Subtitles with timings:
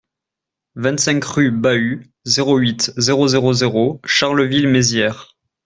[0.73, 5.37] vingt-cinq rue Bahut, zéro huit, zéro zéro zéro Charleville-Mézières